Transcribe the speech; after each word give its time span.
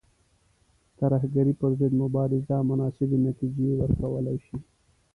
ترهګرۍ 0.99 1.53
پر 1.61 1.71
ضد 1.79 1.93
مبارزه 2.03 2.55
مناسبې 2.71 3.17
نتیجې 3.27 3.69
ورکولای 3.81 4.37
شي. 4.45 4.57